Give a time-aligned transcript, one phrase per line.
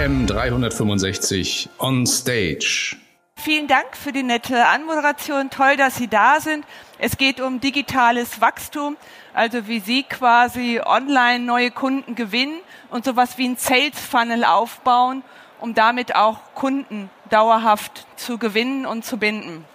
[0.00, 2.96] AM 365 on stage.
[3.36, 5.50] Vielen Dank für die nette Anmoderation.
[5.50, 6.64] Toll, dass Sie da sind.
[6.96, 8.96] Es geht um digitales Wachstum,
[9.34, 15.22] also wie Sie quasi online neue Kunden gewinnen und sowas wie ein Sales Funnel aufbauen,
[15.60, 19.66] um damit auch Kunden dauerhaft zu gewinnen und zu binden.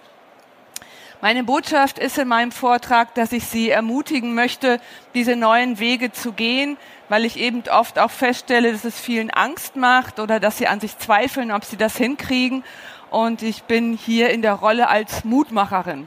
[1.22, 4.78] Meine Botschaft ist in meinem Vortrag, dass ich Sie ermutigen möchte,
[5.14, 6.76] diese neuen Wege zu gehen,
[7.08, 10.78] weil ich eben oft auch feststelle, dass es vielen Angst macht oder dass sie an
[10.78, 12.64] sich zweifeln, ob sie das hinkriegen.
[13.10, 16.06] Und ich bin hier in der Rolle als Mutmacherin.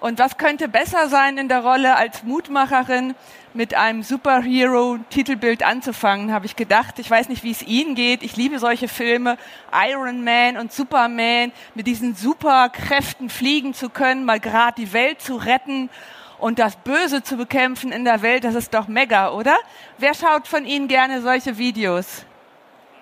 [0.00, 3.14] Und was könnte besser sein in der Rolle als Mutmacherin,
[3.54, 6.98] mit einem Superhero-Titelbild anzufangen, habe ich gedacht.
[6.98, 8.22] Ich weiß nicht, wie es Ihnen geht.
[8.22, 9.36] Ich liebe solche Filme.
[9.72, 15.36] Iron Man und Superman, mit diesen Superkräften fliegen zu können, mal gerade die Welt zu
[15.36, 15.90] retten
[16.38, 19.56] und das Böse zu bekämpfen in der Welt, das ist doch mega, oder?
[19.98, 22.24] Wer schaut von Ihnen gerne solche Videos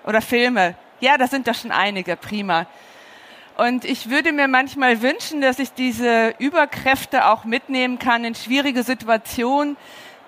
[0.05, 0.75] oder Filme?
[1.01, 2.67] Ja, das sind doch schon einige, prima.
[3.57, 8.83] Und ich würde mir manchmal wünschen, dass ich diese Überkräfte auch mitnehmen kann in schwierige
[8.83, 9.77] Situationen,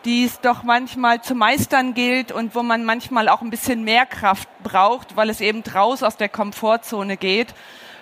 [0.04, 4.06] die es doch manchmal zu meistern gilt und wo man manchmal auch ein bisschen mehr
[4.06, 7.54] Kraft braucht, weil es eben raus aus der Komfortzone geht.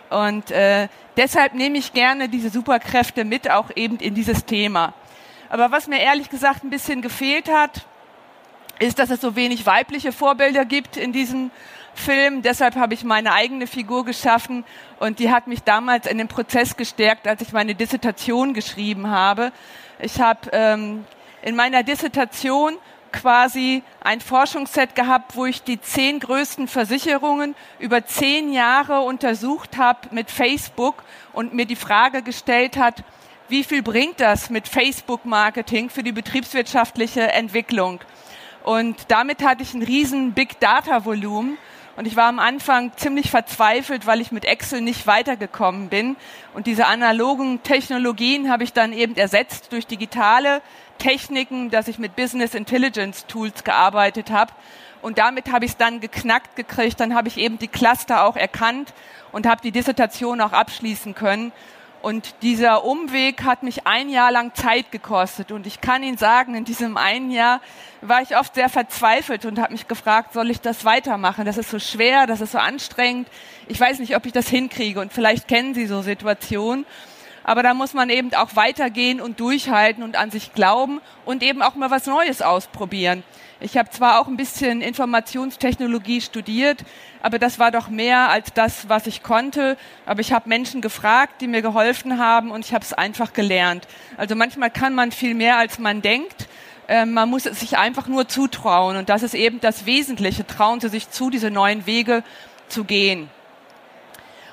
[0.08, 4.94] Und äh, deshalb nehme ich gerne diese Superkräfte mit, auch eben in dieses Thema.
[5.48, 7.86] Aber was mir ehrlich gesagt ein bisschen gefehlt hat,
[8.78, 11.50] ist, dass es so wenig weibliche Vorbilder gibt in diesem
[11.94, 12.42] Film.
[12.42, 14.64] Deshalb habe ich meine eigene Figur geschaffen
[14.98, 19.52] und die hat mich damals in dem Prozess gestärkt, als ich meine Dissertation geschrieben habe.
[20.00, 21.04] Ich habe ähm,
[21.42, 22.76] in meiner Dissertation
[23.12, 30.08] quasi ein Forschungsset gehabt, wo ich die zehn größten Versicherungen über zehn Jahre untersucht habe
[30.12, 33.02] mit Facebook und mir die Frage gestellt hat,
[33.48, 38.00] wie viel bringt das mit Facebook-Marketing für die betriebswirtschaftliche Entwicklung?
[38.62, 41.58] Und damit hatte ich ein riesen Big Data-Volumen
[41.96, 46.16] und ich war am Anfang ziemlich verzweifelt, weil ich mit Excel nicht weitergekommen bin.
[46.54, 50.62] Und diese analogen Technologien habe ich dann eben ersetzt durch digitale
[51.00, 54.52] Techniken, dass ich mit Business Intelligence Tools gearbeitet habe.
[55.02, 57.00] Und damit habe ich es dann geknackt gekriegt.
[57.00, 58.94] Dann habe ich eben die Cluster auch erkannt
[59.32, 61.52] und habe die Dissertation auch abschließen können.
[62.02, 65.52] Und dieser Umweg hat mich ein Jahr lang Zeit gekostet.
[65.52, 67.60] Und ich kann Ihnen sagen, in diesem einen Jahr
[68.00, 71.44] war ich oft sehr verzweifelt und habe mich gefragt, soll ich das weitermachen?
[71.44, 73.28] Das ist so schwer, das ist so anstrengend.
[73.68, 74.98] Ich weiß nicht, ob ich das hinkriege.
[75.00, 76.86] Und vielleicht kennen Sie so Situationen.
[77.44, 81.62] Aber da muss man eben auch weitergehen und durchhalten und an sich glauben und eben
[81.62, 83.22] auch mal was Neues ausprobieren.
[83.62, 86.82] Ich habe zwar auch ein bisschen Informationstechnologie studiert,
[87.22, 89.76] aber das war doch mehr als das, was ich konnte.
[90.06, 93.86] Aber ich habe Menschen gefragt, die mir geholfen haben und ich habe es einfach gelernt.
[94.16, 96.48] Also manchmal kann man viel mehr, als man denkt.
[96.88, 100.46] Ähm, man muss es sich einfach nur zutrauen und das ist eben das Wesentliche.
[100.46, 102.24] Trauen Sie sich zu, diese neuen Wege
[102.68, 103.28] zu gehen.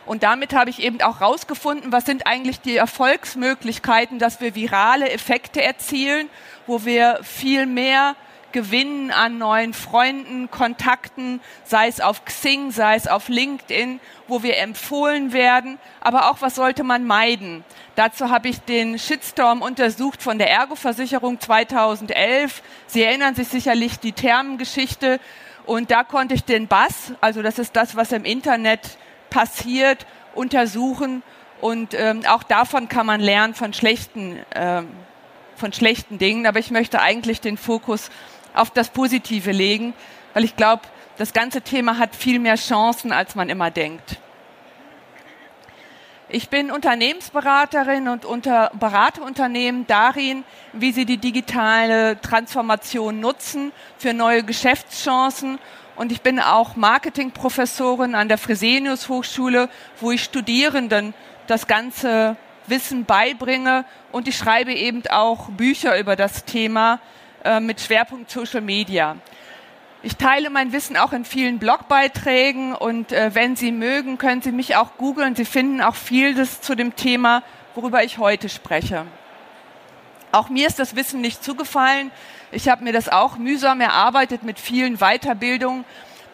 [0.07, 5.09] Und damit habe ich eben auch rausgefunden, was sind eigentlich die Erfolgsmöglichkeiten, dass wir virale
[5.09, 6.29] Effekte erzielen,
[6.65, 8.15] wo wir viel mehr
[8.53, 14.57] gewinnen an neuen Freunden, Kontakten, sei es auf Xing, sei es auf LinkedIn, wo wir
[14.57, 15.77] empfohlen werden.
[15.99, 17.65] Aber auch, was sollte man meiden?
[17.95, 22.63] Dazu habe ich den Shitstorm untersucht von der Ergo-Versicherung 2011.
[22.87, 25.19] Sie erinnern sich sicherlich die Thermengeschichte.
[25.65, 28.97] Und da konnte ich den Bass, also das ist das, was im Internet
[29.29, 30.05] passiert,
[30.35, 31.23] untersuchen.
[31.61, 34.89] Und ähm, auch davon kann man lernen von schlechten, ähm,
[35.55, 36.45] von schlechten Dingen.
[36.45, 38.09] Aber ich möchte eigentlich den Fokus
[38.53, 39.93] auf das Positive legen,
[40.33, 40.83] weil ich glaube,
[41.17, 44.17] das ganze Thema hat viel mehr Chancen, als man immer denkt.
[46.29, 50.43] Ich bin Unternehmensberaterin und unter, berate Unternehmen darin,
[50.73, 55.57] wie sie die digitale Transformation nutzen für neue Geschäftschancen.
[55.97, 59.67] Und ich bin auch Marketingprofessorin an der Fresenius Hochschule,
[59.99, 61.15] wo ich Studierenden
[61.47, 63.83] das ganze Wissen beibringe.
[64.11, 66.99] Und ich schreibe eben auch Bücher über das Thema,
[67.43, 69.15] äh, mit Schwerpunkt Social Media.
[70.03, 74.51] Ich teile mein Wissen auch in vielen Blogbeiträgen und äh, wenn Sie mögen, können Sie
[74.51, 75.35] mich auch googeln.
[75.35, 77.41] Sie finden auch vieles zu dem Thema,
[77.73, 79.07] worüber ich heute spreche.
[80.31, 82.11] Auch mir ist das Wissen nicht zugefallen.
[82.51, 85.83] Ich habe mir das auch mühsam erarbeitet mit vielen Weiterbildungen.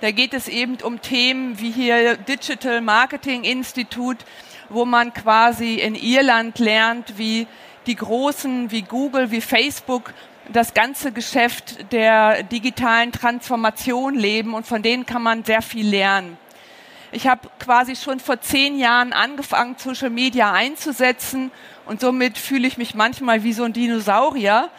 [0.02, 4.24] Da geht es eben um Themen wie hier Digital Marketing Institute,
[4.70, 7.48] wo man quasi in Irland lernt, wie
[7.88, 10.14] die Großen wie Google, wie Facebook
[10.52, 16.38] das ganze Geschäft der digitalen Transformation leben und von denen kann man sehr viel lernen.
[17.12, 21.50] Ich habe quasi schon vor zehn Jahren angefangen, Social Media einzusetzen
[21.86, 24.70] und somit fühle ich mich manchmal wie so ein Dinosaurier.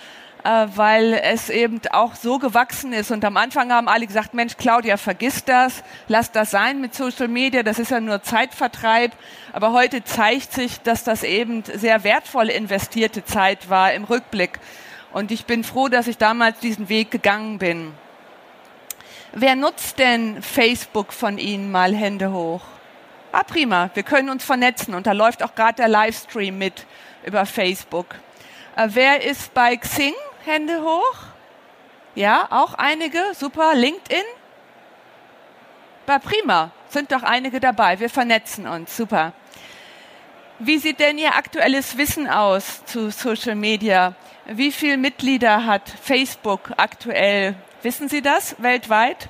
[0.44, 3.10] Äh, weil es eben auch so gewachsen ist.
[3.10, 7.28] Und am Anfang haben alle gesagt, Mensch, Claudia, vergiss das, lass das sein mit Social
[7.28, 9.12] Media, das ist ja nur Zeitvertreib.
[9.52, 14.60] Aber heute zeigt sich, dass das eben sehr wertvoll investierte Zeit war im Rückblick.
[15.12, 17.92] Und ich bin froh, dass ich damals diesen Weg gegangen bin.
[19.32, 22.62] Wer nutzt denn Facebook von Ihnen mal Hände hoch?
[23.32, 26.86] Ah, prima, wir können uns vernetzen und da läuft auch gerade der Livestream mit
[27.24, 28.14] über Facebook.
[28.76, 30.14] Äh, wer ist bei Xing?
[30.44, 31.16] Hände hoch.
[32.14, 33.20] Ja, auch einige.
[33.34, 33.74] Super.
[33.74, 34.24] LinkedIn?
[36.06, 36.70] War prima.
[36.88, 37.98] Sind doch einige dabei.
[37.98, 38.96] Wir vernetzen uns.
[38.96, 39.32] Super.
[40.58, 44.14] Wie sieht denn Ihr aktuelles Wissen aus zu Social Media?
[44.46, 47.56] Wie viele Mitglieder hat Facebook aktuell?
[47.82, 49.28] Wissen Sie das weltweit?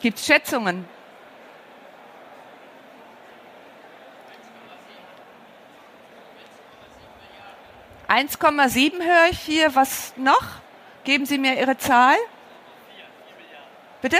[0.00, 0.84] Gibt es Schätzungen?
[8.08, 9.74] 1,7 höre ich hier.
[9.74, 10.44] Was noch?
[11.04, 12.16] Geben Sie mir Ihre Zahl.
[14.00, 14.18] Bitte?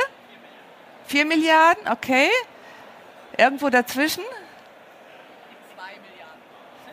[1.07, 2.31] 4 Milliarden, okay.
[3.37, 4.25] Irgendwo dazwischen?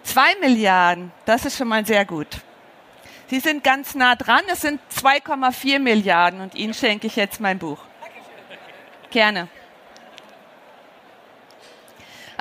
[0.03, 2.27] 2 Milliarden, das ist schon mal sehr gut.
[3.27, 7.57] Sie sind ganz nah dran, es sind 2,4 Milliarden und Ihnen schenke ich jetzt mein
[7.57, 7.79] Buch.
[9.09, 9.47] Gerne.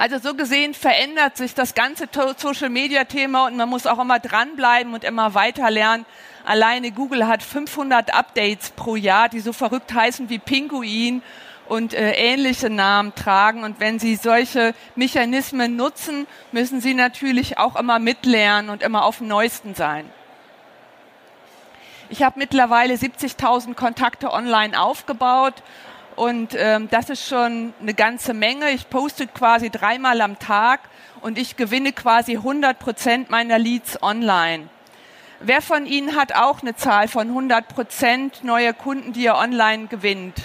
[0.03, 5.05] Also so gesehen verändert sich das ganze Social-Media-Thema und man muss auch immer dranbleiben und
[5.05, 6.07] immer weiter lernen.
[6.45, 11.23] Alleine Google hat 500 Updates pro Jahr, die so verrückt heißen wie Pinguin
[11.69, 13.63] und äh, ähnliche Namen tragen.
[13.63, 19.19] Und wenn Sie solche Mechanismen nutzen, müssen Sie natürlich auch immer mitlernen und immer auf
[19.19, 20.11] dem Neuesten sein.
[22.09, 25.63] Ich habe mittlerweile 70.000 Kontakte online aufgebaut
[26.17, 28.71] und ähm, das ist schon eine ganze Menge.
[28.71, 30.81] Ich poste quasi dreimal am Tag
[31.21, 34.69] und ich gewinne quasi 100 Prozent meiner Leads online.
[35.41, 39.89] Wer von Ihnen hat auch eine Zahl von 100 Prozent neuer Kunden, die er online
[39.89, 40.41] gewinnt?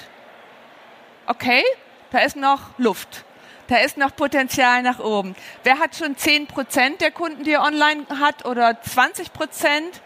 [1.27, 1.63] Okay,
[2.11, 3.23] da ist noch Luft.
[3.67, 5.35] Da ist noch Potenzial nach oben.
[5.63, 10.01] Wer hat schon 10 Prozent der Kunden, die er online hat oder 20 Prozent?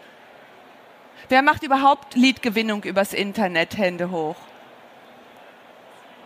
[1.28, 3.78] Wer macht überhaupt Leadgewinnung übers Internet?
[3.78, 4.36] Hände hoch.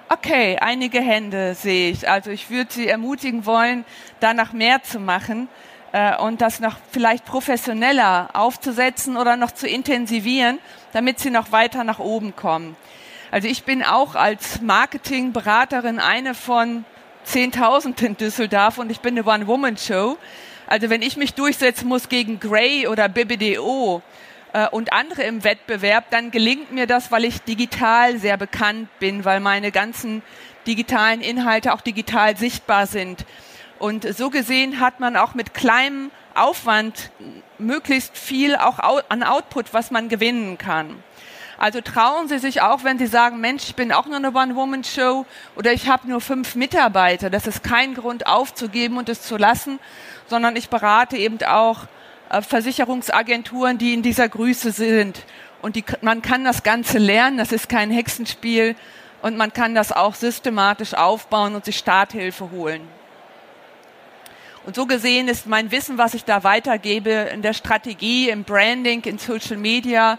[0.08, 2.08] Okay, einige Hände sehe ich.
[2.08, 3.84] Also ich würde Sie ermutigen wollen,
[4.20, 5.48] danach mehr zu machen
[5.90, 10.60] äh, und das noch vielleicht professioneller aufzusetzen oder noch zu intensivieren,
[10.92, 12.76] damit Sie noch weiter nach oben kommen.
[13.32, 16.84] Also ich bin auch als Marketingberaterin eine von
[17.26, 20.18] 10.000 in Düsseldorf und ich bin eine One-Woman-Show.
[20.68, 24.02] Also wenn ich mich durchsetzen muss gegen Grey oder BBDO,
[24.56, 29.26] äh, und andere im Wettbewerb, dann gelingt mir das, weil ich digital sehr bekannt bin,
[29.26, 30.22] weil meine ganzen
[30.66, 33.26] digitalen Inhalte auch digital sichtbar sind.
[33.78, 37.10] Und so gesehen hat man auch mit kleinem Aufwand
[37.58, 38.78] möglichst viel auch
[39.10, 41.02] an Output, was man gewinnen kann.
[41.58, 45.26] Also trauen Sie sich auch, wenn Sie sagen, Mensch, ich bin auch nur eine One-Woman-Show
[45.56, 47.28] oder ich habe nur fünf Mitarbeiter.
[47.28, 49.78] Das ist kein Grund aufzugeben und es zu lassen,
[50.26, 51.86] sondern ich berate eben auch
[52.30, 55.24] Versicherungsagenturen, die in dieser Größe sind.
[55.62, 58.76] Und die, man kann das Ganze lernen, das ist kein Hexenspiel
[59.22, 62.82] und man kann das auch systematisch aufbauen und sich Starthilfe holen.
[64.66, 69.02] Und so gesehen ist mein Wissen, was ich da weitergebe, in der Strategie, im Branding,
[69.04, 70.18] in Social Media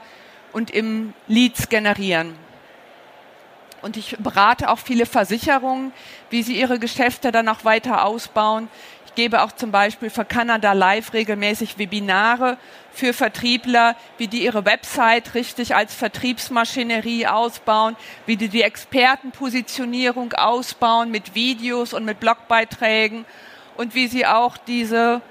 [0.54, 2.34] und im Leads generieren.
[3.82, 5.92] Und ich berate auch viele Versicherungen,
[6.30, 8.70] wie sie ihre Geschäfte dann auch weiter ausbauen,
[9.18, 12.58] gebe auch zum Beispiel für Kanada Live regelmäßig Webinare
[12.94, 17.96] für Vertriebler, wie die ihre Website richtig als Vertriebsmaschinerie ausbauen,
[18.28, 23.26] wie die die Expertenpositionierung ausbauen mit Videos und mit Blogbeiträgen
[23.76, 25.22] und wie sie auch diese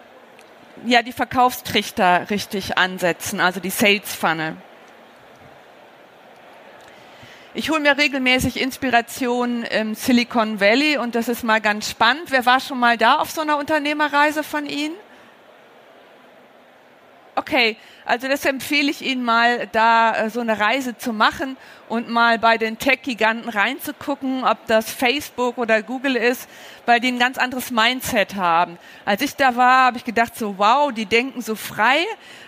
[0.84, 4.56] ja die Verkaufstrichter richtig ansetzen, also die Sales Funnel.
[7.58, 12.24] Ich hole mir regelmäßig Inspiration im Silicon Valley und das ist mal ganz spannend.
[12.30, 14.94] Wer war schon mal da auf so einer Unternehmerreise von Ihnen?
[17.38, 17.76] Okay,
[18.06, 22.38] also das empfehle ich Ihnen mal, da äh, so eine Reise zu machen und mal
[22.38, 26.48] bei den Tech-Giganten reinzugucken, ob das Facebook oder Google ist,
[26.86, 28.78] weil die ein ganz anderes Mindset haben.
[29.04, 31.98] Als ich da war, habe ich gedacht so, wow, die denken so frei.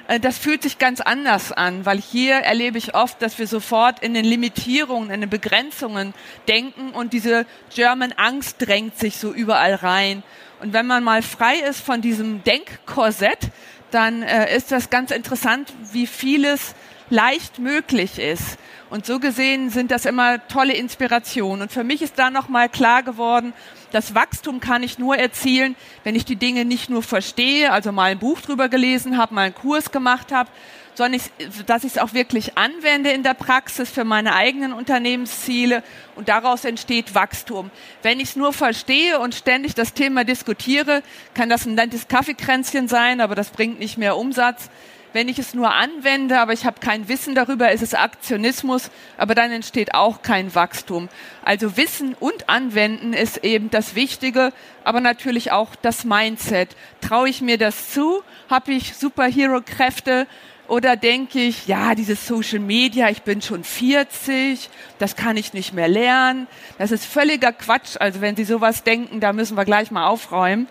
[0.06, 4.00] Äh, das fühlt sich ganz anders an, weil hier erlebe ich oft, dass wir sofort
[4.00, 6.14] in den Limitierungen, in den Begrenzungen
[6.48, 10.22] denken und diese German Angst drängt sich so überall rein.
[10.60, 13.50] Und wenn man mal frei ist von diesem Denkkorsett,
[13.90, 16.74] dann äh, ist das ganz interessant, wie vieles
[17.10, 18.58] leicht möglich ist.
[18.90, 21.62] Und so gesehen sind das immer tolle Inspirationen.
[21.62, 23.52] Und für mich ist da nochmal klar geworden,
[23.92, 28.10] das Wachstum kann ich nur erzielen, wenn ich die Dinge nicht nur verstehe, also mal
[28.10, 30.50] ein Buch drüber gelesen habe, mal einen Kurs gemacht habe,
[30.98, 35.84] sondern ich, dass ich es auch wirklich anwende in der Praxis für meine eigenen Unternehmensziele
[36.16, 37.70] und daraus entsteht Wachstum.
[38.02, 42.88] Wenn ich es nur verstehe und ständig das Thema diskutiere, kann das ein nettes Kaffeekränzchen
[42.88, 44.70] sein, aber das bringt nicht mehr Umsatz.
[45.12, 49.36] Wenn ich es nur anwende, aber ich habe kein Wissen darüber, ist es Aktionismus, aber
[49.36, 51.08] dann entsteht auch kein Wachstum.
[51.44, 54.52] Also Wissen und Anwenden ist eben das Wichtige,
[54.82, 56.70] aber natürlich auch das Mindset.
[57.00, 58.22] Traue ich mir das zu?
[58.50, 60.26] Habe ich Superhero-Kräfte?
[60.68, 65.72] Oder denke ich, ja, dieses Social Media, ich bin schon 40, das kann ich nicht
[65.72, 66.46] mehr lernen.
[66.76, 67.96] Das ist völliger Quatsch.
[67.98, 70.68] Also wenn Sie sowas denken, da müssen wir gleich mal aufräumen.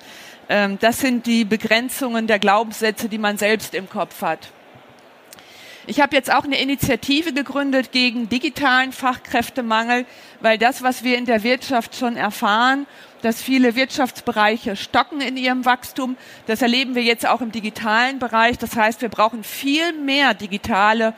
[0.50, 4.51] Ähm, das sind die Begrenzungen der Glaubenssätze, die man selbst im Kopf hat.
[5.88, 10.06] Ich habe jetzt auch eine Initiative gegründet gegen digitalen Fachkräftemangel,
[10.42, 12.86] weil das, was wir in der Wirtschaft schon erfahren,
[13.22, 18.58] dass viele Wirtschaftsbereiche stocken in ihrem Wachstum, das erleben wir jetzt auch im digitalen Bereich.
[18.58, 21.14] Das heißt, wir brauchen viel mehr digitale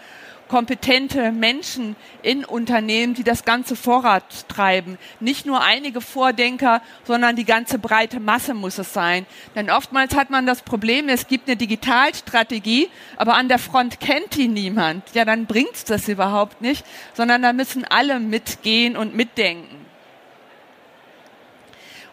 [0.49, 4.97] kompetente Menschen in Unternehmen, die das Ganze vorantreiben.
[5.21, 9.25] Nicht nur einige Vordenker, sondern die ganze breite Masse muss es sein.
[9.55, 14.35] Denn oftmals hat man das Problem, es gibt eine Digitalstrategie, aber an der Front kennt
[14.35, 15.03] die niemand.
[15.13, 19.78] Ja, dann bringt's das überhaupt nicht, sondern da müssen alle mitgehen und mitdenken.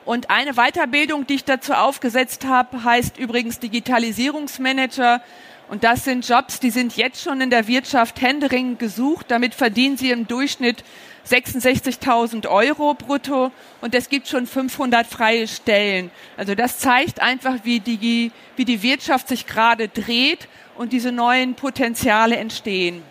[0.06, 5.20] Und eine Weiterbildung, die ich dazu aufgesetzt habe, heißt übrigens Digitalisierungsmanager.
[5.68, 9.26] Und das sind Jobs, die sind jetzt schon in der Wirtschaft händeringend gesucht.
[9.30, 10.84] Damit verdienen sie im Durchschnitt
[11.28, 16.12] 66.000 Euro brutto und es gibt schon 500 freie Stellen.
[16.36, 20.46] Also das zeigt einfach, wie die, wie die Wirtschaft sich gerade dreht
[20.76, 23.02] und diese neuen Potenziale entstehen.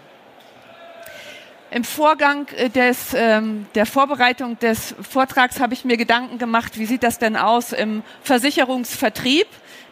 [1.75, 6.86] Im Vorgang äh, des, ähm, der Vorbereitung des Vortrags habe ich mir Gedanken gemacht, wie
[6.86, 9.46] sieht das denn aus im Versicherungsvertrieb?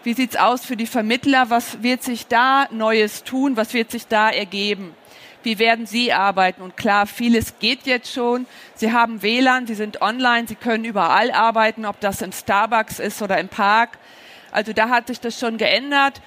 [0.05, 1.49] Wie sieht's aus für die Vermittler?
[1.49, 3.57] Was wird sich da Neues tun?
[3.57, 4.95] Was wird sich da ergeben?
[5.43, 6.61] Wie werden Sie arbeiten?
[6.61, 8.45] Und klar, vieles geht jetzt schon.
[8.75, 13.21] Sie haben WLAN, Sie sind online, Sie können überall arbeiten, ob das im Starbucks ist
[13.21, 13.97] oder im Park.
[14.53, 16.21] Also da hat sich das schon geändert.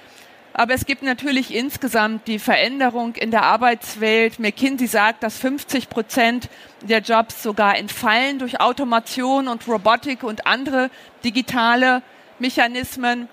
[0.57, 4.39] Aber es gibt natürlich insgesamt die Veränderung in der Arbeitswelt.
[4.39, 6.49] McKinsey sagt, dass 50 Prozent
[6.81, 10.89] der Jobs sogar entfallen durch Automation und Robotik und andere
[11.23, 12.01] digitale
[12.39, 13.29] Mechanismen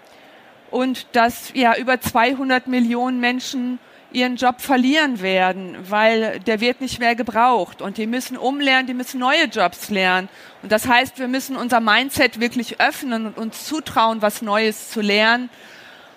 [0.70, 3.78] und dass ja über 200 Millionen Menschen
[4.12, 8.92] ihren Job verlieren werden, weil der wird nicht mehr gebraucht und die müssen umlernen, die
[8.92, 10.28] müssen neue Jobs lernen.
[10.62, 15.00] Und das heißt, wir müssen unser Mindset wirklich öffnen und uns zutrauen, was Neues zu
[15.00, 15.48] lernen.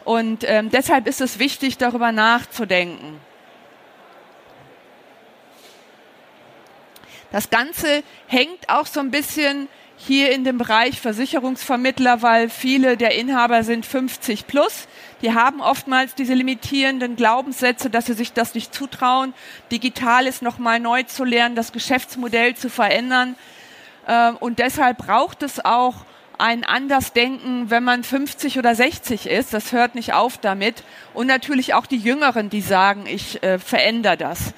[0.07, 3.19] Und ähm, deshalb ist es wichtig, darüber nachzudenken.
[7.33, 13.15] Das Ganze hängt auch so ein bisschen hier in dem Bereich Versicherungsvermittler, weil viele der
[13.15, 14.87] Inhaber sind 50 plus.
[15.21, 19.33] Die haben oftmals diese limitierenden Glaubenssätze, dass sie sich das nicht zutrauen,
[19.73, 23.35] Digitales nochmal neu zu lernen, das Geschäftsmodell zu verändern.
[24.07, 25.95] Ähm, und deshalb braucht es auch
[26.37, 29.53] ein Andersdenken, wenn man 50 oder 60 ist.
[29.53, 30.83] Das hört nicht auf damit.
[31.13, 34.53] Und natürlich auch die Jüngeren, die sagen, ich äh, verändere das.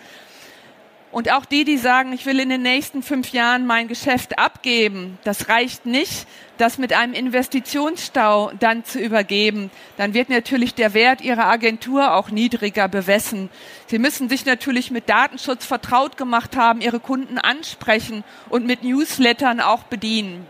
[1.12, 5.18] Und auch die, die sagen, ich will in den nächsten fünf Jahren mein Geschäft abgeben,
[5.24, 6.28] das reicht nicht,
[6.60, 9.72] das mit einem Investitionsstau dann zu übergeben.
[9.98, 13.50] Dann wird natürlich der Wert ihrer Agentur auch niedriger bewessen.
[13.88, 19.62] Sie müssen sich natürlich mit Datenschutz vertraut gemacht haben, ihre Kunden ansprechen und mit Newslettern
[19.62, 20.46] auch bedienen.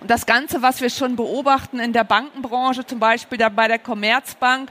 [0.00, 4.70] Und das Ganze, was wir schon beobachten in der Bankenbranche, zum Beispiel bei der Commerzbank,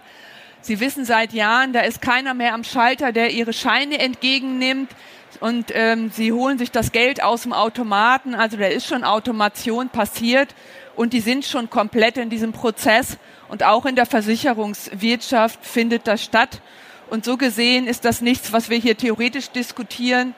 [0.62, 4.92] Sie wissen seit Jahren, da ist keiner mehr am Schalter, der ihre Scheine entgegennimmt
[5.40, 8.36] und ähm, sie holen sich das Geld aus dem Automaten.
[8.36, 10.54] Also da ist schon Automation passiert
[10.98, 13.18] und die sind schon komplett in diesem Prozess
[13.48, 16.62] und auch in der Versicherungswirtschaft findet das statt.
[17.10, 20.36] Und so gesehen ist das nichts, was wir hier theoretisch diskutieren,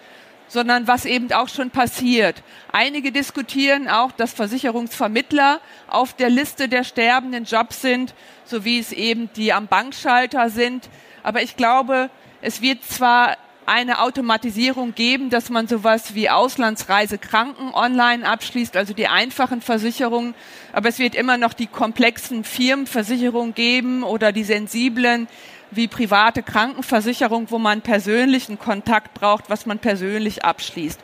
[0.52, 2.44] sondern was eben auch schon passiert.
[2.74, 8.92] Einige diskutieren auch, dass Versicherungsvermittler auf der Liste der sterbenden Jobs sind, so wie es
[8.92, 10.90] eben die am Bankschalter sind.
[11.24, 12.10] Aber ich glaube,
[12.42, 18.94] es wird zwar eine Automatisierung geben, dass man sowas wie Auslandsreise Kranken online abschließt, also
[18.94, 20.34] die einfachen Versicherungen,
[20.74, 25.30] aber es wird immer noch die komplexen Firmenversicherungen geben oder die sensiblen,
[25.72, 31.00] wie private Krankenversicherung, wo man persönlichen Kontakt braucht, was man persönlich abschließt.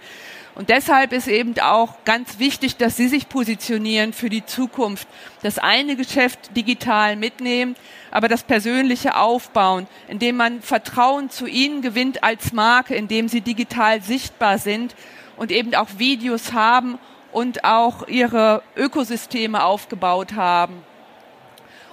[0.57, 5.07] Und deshalb ist eben auch ganz wichtig, dass Sie sich positionieren für die Zukunft.
[5.43, 7.75] Das eine Geschäft digital mitnehmen,
[8.09, 14.01] aber das persönliche aufbauen, indem man Vertrauen zu Ihnen gewinnt als Marke, indem Sie digital
[14.01, 14.95] sichtbar sind
[15.35, 16.97] und eben auch Videos haben
[17.31, 20.81] und auch Ihre Ökosysteme aufgebaut haben.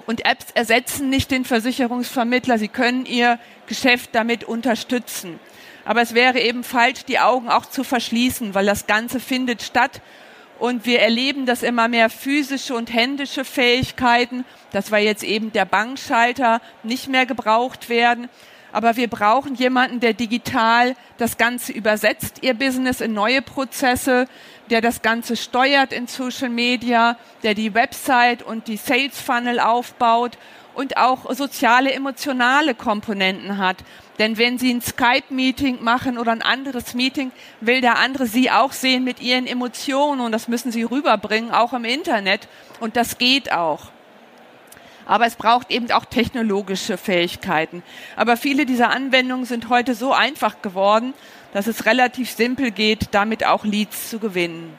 [0.07, 5.41] Und Apps ersetzen nicht den Versicherungsvermittler, sie können ihr Geschäft damit unterstützen.
[5.85, 10.01] Aber es wäre eben falsch, die Augen auch zu verschließen, weil das Ganze findet statt.
[10.59, 15.65] Und wir erleben, dass immer mehr physische und händische Fähigkeiten, das war jetzt eben der
[15.65, 18.29] Bankschalter, nicht mehr gebraucht werden.
[18.75, 24.27] Aber wir brauchen jemanden, der digital das Ganze übersetzt, ihr Business in neue Prozesse,
[24.69, 30.39] der das Ganze steuert in Social Media, der die Website und die Sales Funnel aufbaut
[30.75, 33.77] und auch soziale, emotionale Komponenten hat.
[34.19, 38.73] Denn wenn Sie ein Skype-Meeting machen oder ein anderes Meeting, will der andere Sie auch
[38.73, 42.49] sehen mit Ihren Emotionen und das müssen Sie rüberbringen, auch im Internet.
[42.81, 43.94] Und das geht auch.
[45.07, 47.83] Aber es braucht eben auch technologische Fähigkeiten.
[48.17, 51.15] Aber viele dieser Anwendungen sind heute so einfach geworden,
[51.53, 54.77] dass es relativ simpel geht, damit auch Leads zu gewinnen.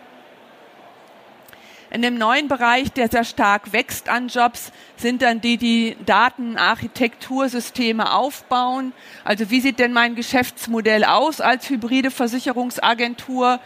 [1.91, 8.12] In dem neuen Bereich, der sehr stark wächst an Jobs, sind dann die, die Datenarchitektursysteme
[8.12, 8.91] aufbauen.
[9.24, 13.62] Also wie sieht denn mein Geschäftsmodell aus als hybride Versicherungsagentur?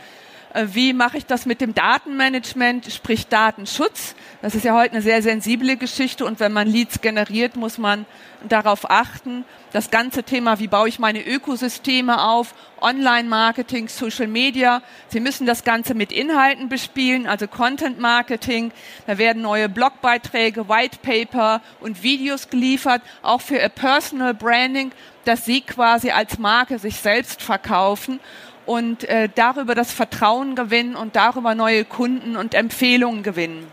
[0.53, 4.15] Äh, wie mache ich das mit dem Datenmanagement, sprich Datenschutz?
[4.41, 8.05] Das ist ja heute eine sehr sensible Geschichte und wenn man Leads generiert, muss man
[8.47, 9.43] darauf achten.
[9.73, 14.81] Das ganze Thema, wie baue ich meine Ökosysteme auf, Online-Marketing, Social Media.
[15.09, 18.71] Sie müssen das Ganze mit Inhalten bespielen, also Content-Marketing.
[19.05, 24.91] Da werden neue Blogbeiträge, White Paper und Videos geliefert, auch für Personal Branding,
[25.25, 28.19] dass Sie quasi als Marke sich selbst verkaufen
[28.69, 33.65] und äh, darüber das Vertrauen gewinnen und darüber neue Kunden und Empfehlungen gewinnen.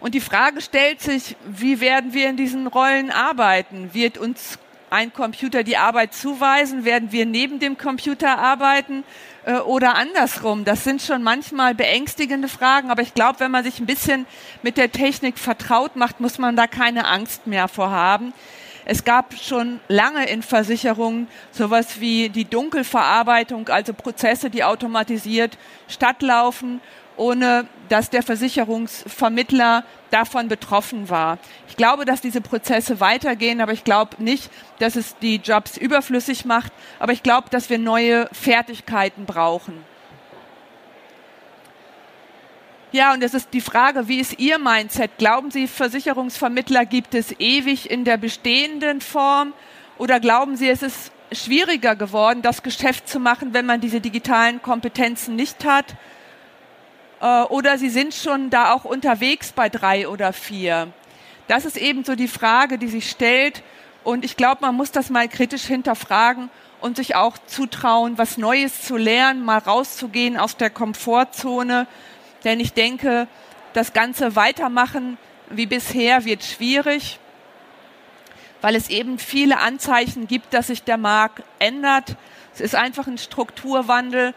[0.00, 3.90] Und die Frage stellt sich, wie werden wir in diesen Rollen arbeiten?
[3.92, 4.58] Wird uns
[4.88, 6.86] ein Computer die Arbeit zuweisen?
[6.86, 9.04] Werden wir neben dem Computer arbeiten
[9.44, 10.64] äh, oder andersrum?
[10.64, 14.24] Das sind schon manchmal beängstigende Fragen, aber ich glaube, wenn man sich ein bisschen
[14.62, 18.32] mit der Technik vertraut macht, muss man da keine Angst mehr vorhaben.
[18.84, 25.56] Es gab schon lange in Versicherungen sowas wie die Dunkelverarbeitung, also Prozesse, die automatisiert
[25.88, 26.80] stattlaufen
[27.16, 31.38] ohne dass der Versicherungsvermittler davon betroffen war.
[31.68, 36.44] Ich glaube, dass diese Prozesse weitergehen, aber ich glaube nicht, dass es die Jobs überflüssig
[36.44, 39.91] macht, aber ich glaube, dass wir neue Fertigkeiten brauchen.
[42.92, 45.12] Ja, und es ist die Frage, wie ist Ihr Mindset?
[45.16, 49.54] Glauben Sie, Versicherungsvermittler gibt es ewig in der bestehenden Form?
[49.96, 54.60] Oder glauben Sie, es ist schwieriger geworden, das Geschäft zu machen, wenn man diese digitalen
[54.60, 55.86] Kompetenzen nicht hat?
[57.22, 60.92] Äh, oder sie sind schon da auch unterwegs bei drei oder vier.
[61.48, 63.62] Das ist eben so die Frage, die sich stellt.
[64.04, 66.50] Und ich glaube, man muss das mal kritisch hinterfragen
[66.82, 71.86] und sich auch zutrauen, was Neues zu lernen, mal rauszugehen aus der Komfortzone.
[72.44, 73.28] Denn ich denke,
[73.72, 75.18] das ganze Weitermachen
[75.50, 77.18] wie bisher wird schwierig,
[78.60, 82.16] weil es eben viele Anzeichen gibt, dass sich der Markt ändert.
[82.54, 84.34] Es ist einfach ein Strukturwandel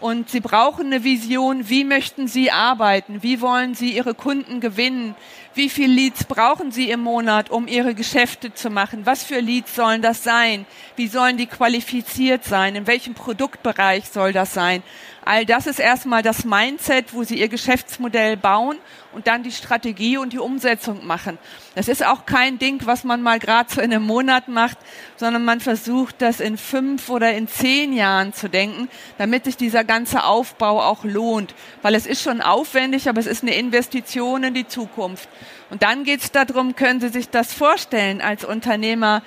[0.00, 5.14] und Sie brauchen eine Vision, wie möchten Sie arbeiten, wie wollen Sie Ihre Kunden gewinnen,
[5.58, 9.74] wie viele Leads brauchen Sie im Monat, um Ihre Geschäfte zu machen, was für Leads
[9.74, 14.84] sollen das sein, wie sollen die qualifiziert sein, in welchem Produktbereich soll das sein.
[15.24, 18.78] All das ist erstmal das Mindset, wo Sie Ihr Geschäftsmodell bauen
[19.12, 21.38] und dann die Strategie und die Umsetzung machen.
[21.74, 24.78] Das ist auch kein Ding, was man mal gerade so in einem Monat macht,
[25.16, 29.84] sondern man versucht, das in fünf oder in zehn Jahren zu denken, damit sich dieser
[29.84, 31.54] ganze Aufbau auch lohnt.
[31.82, 35.28] Weil es ist schon aufwendig, aber es ist eine Investition in die Zukunft.
[35.70, 39.22] Und dann geht es darum, können Sie sich das vorstellen als Unternehmer,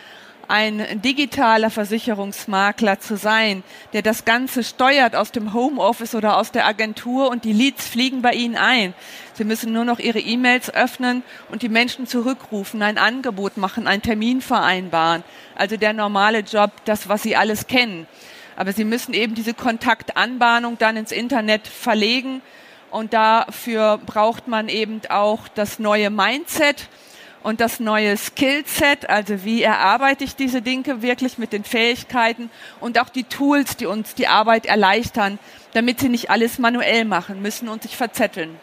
[0.48, 6.66] ein digitaler Versicherungsmakler zu sein, der das Ganze steuert aus dem Homeoffice oder aus der
[6.66, 8.94] Agentur und die Leads fliegen bei Ihnen ein.
[9.34, 14.02] Sie müssen nur noch Ihre E-Mails öffnen und die Menschen zurückrufen, ein Angebot machen, einen
[14.02, 15.24] Termin vereinbaren.
[15.56, 18.06] Also der normale Job, das, was Sie alles kennen.
[18.58, 22.42] Aber Sie müssen eben diese Kontaktanbahnung dann ins Internet verlegen
[22.92, 26.88] und dafür braucht man eben auch das neue Mindset
[27.44, 33.00] und das neue Skillset, also wie erarbeite ich diese Dinge wirklich mit den Fähigkeiten und
[33.00, 35.40] auch die Tools, die uns die Arbeit erleichtern,
[35.74, 38.60] damit sie nicht alles manuell machen müssen und sich verzetteln.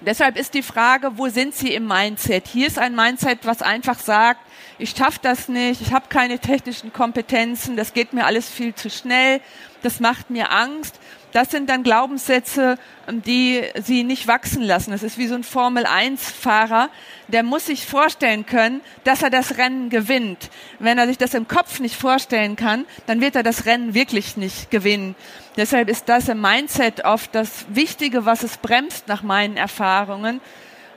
[0.00, 2.46] Deshalb ist die Frage, wo sind Sie im Mindset?
[2.48, 4.40] Hier ist ein Mindset, was einfach sagt,
[4.78, 8.90] ich schaffe das nicht, ich habe keine technischen Kompetenzen, das geht mir alles viel zu
[8.90, 9.40] schnell,
[9.82, 11.00] das macht mir Angst
[11.36, 12.78] Das sind dann Glaubenssätze,
[13.10, 14.92] die sie nicht wachsen lassen.
[14.92, 16.88] Das ist wie so ein Formel-1-Fahrer,
[17.28, 20.48] der muss sich vorstellen können, dass er das Rennen gewinnt.
[20.78, 24.38] Wenn er sich das im Kopf nicht vorstellen kann, dann wird er das Rennen wirklich
[24.38, 25.14] nicht gewinnen.
[25.58, 30.40] Deshalb ist das im Mindset oft das Wichtige, was es bremst nach meinen Erfahrungen.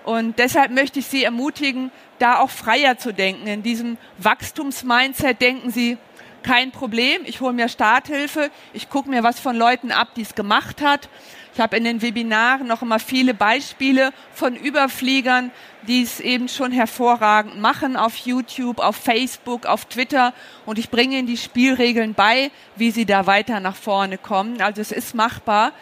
[0.06, 3.46] Und deshalb möchte ich Sie ermutigen, da auch freier zu denken.
[3.46, 5.98] In diesem Wachstumsmindset denken Sie,
[6.44, 10.36] kein Problem, ich hole mir Starthilfe, ich gucke mir was von Leuten ab, die es
[10.36, 11.10] gemacht hat.
[11.54, 15.52] Ich habe in den Webinaren noch immer viele Beispiele von Überfliegern,
[15.88, 20.34] die es eben schon hervorragend machen auf YouTube, auf Facebook, auf Twitter
[20.66, 24.62] und ich bringe ihnen die Spielregeln bei, wie sie da weiter nach vorne kommen.
[24.62, 25.74] Also es ist machbar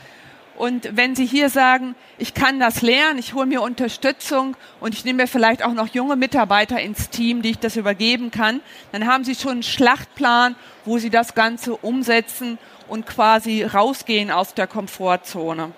[0.57, 5.05] und wenn Sie hier sagen, ich kann das lernen, ich hole mir Unterstützung und ich
[5.05, 9.05] nehme mir vielleicht auch noch junge Mitarbeiter ins Team, die ich das übergeben kann, dann
[9.05, 14.65] haben Sie schon einen Schlachtplan, wo Sie das Ganze umsetzen und quasi rausgehen aus der
[14.65, 15.73] Komfortzone.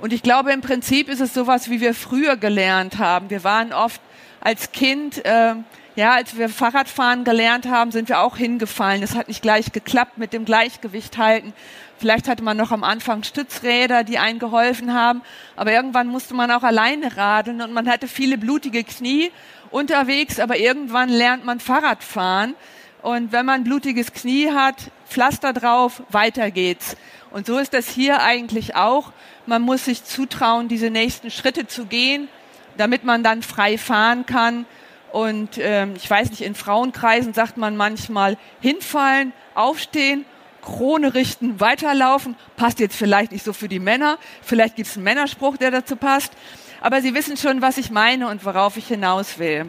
[0.00, 3.28] Und ich glaube, im Prinzip ist es sowas, wie wir früher gelernt haben.
[3.28, 4.00] Wir waren oft
[4.40, 5.56] als Kind äh,
[5.96, 9.02] ja, als wir Fahrradfahren gelernt haben, sind wir auch hingefallen.
[9.02, 11.54] Es hat nicht gleich geklappt mit dem Gleichgewicht halten.
[11.98, 15.22] Vielleicht hatte man noch am Anfang Stützräder, die einen geholfen haben.
[15.56, 19.32] Aber irgendwann musste man auch alleine radeln und man hatte viele blutige Knie
[19.70, 20.38] unterwegs.
[20.38, 22.54] Aber irgendwann lernt man Fahrradfahren.
[23.00, 26.96] Und wenn man blutiges Knie hat, Pflaster drauf, weiter geht's.
[27.30, 29.12] Und so ist das hier eigentlich auch.
[29.46, 32.28] Man muss sich zutrauen, diese nächsten Schritte zu gehen,
[32.76, 34.66] damit man dann frei fahren kann
[35.12, 40.24] und ähm, ich weiß nicht, in Frauenkreisen sagt man manchmal hinfallen, aufstehen,
[40.62, 42.36] Krone richten, weiterlaufen.
[42.56, 44.18] Passt jetzt vielleicht nicht so für die Männer.
[44.42, 46.32] Vielleicht gibt es einen Männerspruch, der dazu passt.
[46.80, 49.66] Aber Sie wissen schon, was ich meine und worauf ich hinaus will.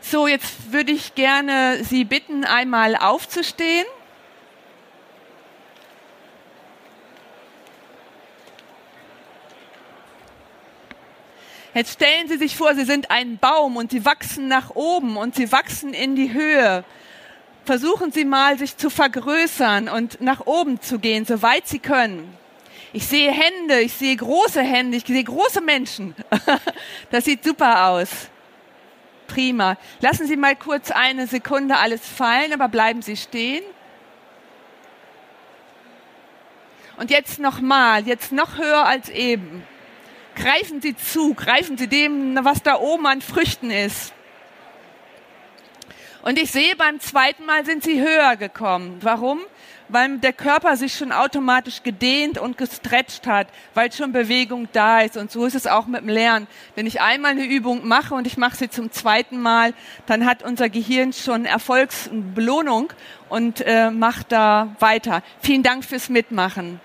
[0.00, 3.86] So, jetzt würde ich gerne Sie bitten, einmal aufzustehen.
[11.74, 15.36] Jetzt stellen Sie sich vor, Sie sind ein Baum und Sie wachsen nach oben und
[15.36, 16.84] Sie wachsen in die Höhe.
[17.64, 22.36] Versuchen Sie mal, sich zu vergrößern und nach oben zu gehen, soweit Sie können.
[22.92, 26.14] Ich sehe Hände, ich sehe große Hände, ich sehe große Menschen.
[27.10, 28.08] Das sieht super aus.
[29.28, 29.76] Prima.
[30.00, 33.62] Lassen Sie mal kurz eine Sekunde alles fallen, aber bleiben Sie stehen.
[36.96, 39.62] Und jetzt nochmal, jetzt noch höher als eben.
[40.40, 44.14] Greifen Sie zu, greifen Sie dem, was da oben an Früchten ist.
[46.22, 48.96] Und ich sehe, beim zweiten Mal sind Sie höher gekommen.
[49.02, 49.40] Warum?
[49.88, 55.18] Weil der Körper sich schon automatisch gedehnt und gestretcht hat, weil schon Bewegung da ist.
[55.18, 56.46] Und so ist es auch mit dem Lernen.
[56.74, 59.74] Wenn ich einmal eine Übung mache und ich mache sie zum zweiten Mal,
[60.06, 62.94] dann hat unser Gehirn schon Erfolgsbelohnung
[63.28, 65.22] und äh, macht da weiter.
[65.42, 66.80] Vielen Dank fürs Mitmachen.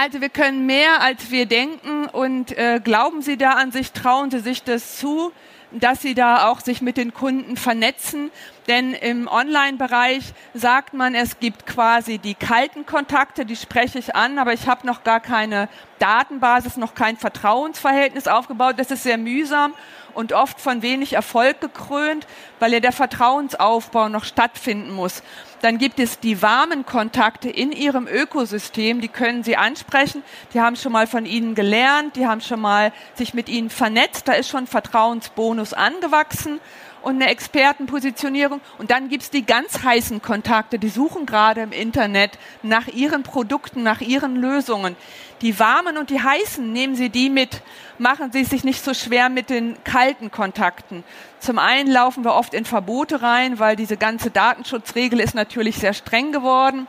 [0.00, 4.30] Also wir können mehr, als wir denken und äh, glauben Sie da an sich, trauen
[4.30, 5.32] Sie sich das zu,
[5.72, 8.30] dass Sie da auch sich mit den Kunden vernetzen.
[8.68, 14.38] Denn im Online-Bereich sagt man, es gibt quasi die kalten Kontakte, die spreche ich an,
[14.38, 18.74] aber ich habe noch gar keine Datenbasis, noch kein Vertrauensverhältnis aufgebaut.
[18.76, 19.72] Das ist sehr mühsam
[20.12, 22.26] und oft von wenig Erfolg gekrönt,
[22.58, 25.22] weil ja der Vertrauensaufbau noch stattfinden muss.
[25.62, 30.22] Dann gibt es die warmen Kontakte in Ihrem Ökosystem, die können Sie ansprechen.
[30.52, 34.28] Die haben schon mal von Ihnen gelernt, die haben schon mal sich mit Ihnen vernetzt,
[34.28, 36.60] da ist schon Vertrauensbonus angewachsen
[37.02, 38.60] und eine Expertenpositionierung.
[38.78, 43.82] Und dann gibt's die ganz heißen Kontakte, die suchen gerade im Internet nach ihren Produkten,
[43.82, 44.96] nach ihren Lösungen.
[45.40, 47.62] Die warmen und die heißen, nehmen Sie die mit.
[47.98, 51.04] Machen Sie sich nicht so schwer mit den kalten Kontakten.
[51.38, 55.94] Zum einen laufen wir oft in Verbote rein, weil diese ganze Datenschutzregel ist natürlich sehr
[55.94, 56.86] streng geworden.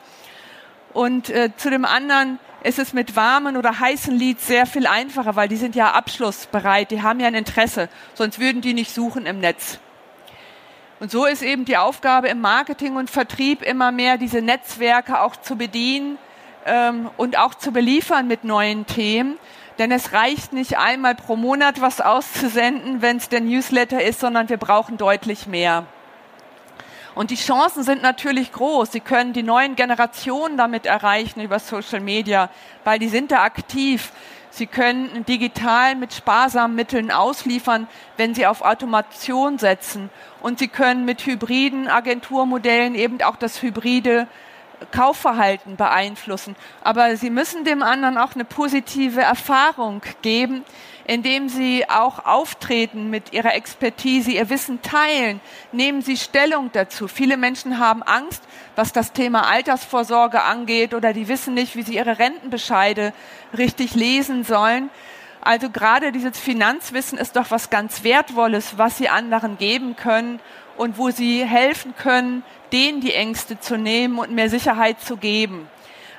[0.93, 5.35] Und äh, zu dem anderen ist es mit warmen oder heißen Leads sehr viel einfacher,
[5.35, 9.25] weil die sind ja abschlussbereit, die haben ja ein Interesse, sonst würden die nicht suchen
[9.25, 9.79] im Netz.
[10.99, 15.38] Und so ist eben die Aufgabe im Marketing und Vertrieb immer mehr, diese Netzwerke auch
[15.38, 16.17] zu bedienen
[16.65, 19.38] ähm, und auch zu beliefern mit neuen Themen.
[19.77, 24.49] Denn es reicht nicht einmal pro Monat was auszusenden, wenn es der Newsletter ist, sondern
[24.49, 25.85] wir brauchen deutlich mehr.
[27.15, 28.91] Und die Chancen sind natürlich groß.
[28.91, 32.49] Sie können die neuen Generationen damit erreichen über Social Media,
[32.83, 34.12] weil die sind da aktiv.
[34.51, 40.09] Sie können digital mit sparsamen Mitteln ausliefern, wenn Sie auf Automation setzen.
[40.41, 44.27] Und Sie können mit hybriden Agenturmodellen eben auch das hybride
[44.91, 46.55] Kaufverhalten beeinflussen.
[46.83, 50.63] Aber Sie müssen dem anderen auch eine positive Erfahrung geben,
[51.09, 55.41] indem sie auch auftreten mit ihrer Expertise, ihr Wissen teilen,
[55.71, 57.07] nehmen sie Stellung dazu.
[57.07, 58.43] Viele Menschen haben Angst,
[58.75, 63.11] was das Thema Altersvorsorge angeht oder die wissen nicht, wie sie ihre Rentenbescheide
[63.57, 64.91] richtig lesen sollen.
[65.41, 70.39] Also gerade dieses Finanzwissen ist doch was ganz Wertvolles, was sie anderen geben können
[70.77, 75.67] und wo sie helfen können, denen die Ängste zu nehmen und mehr Sicherheit zu geben.